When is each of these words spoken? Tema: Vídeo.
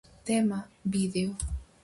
Tema: 0.27 0.67
Vídeo. 0.83 1.37